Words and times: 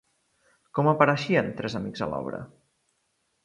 Com 0.77 0.89
apareixien 0.93 1.53
tres 1.61 1.77
amics 1.83 2.05
a 2.07 2.11
l'obra? 2.15 2.43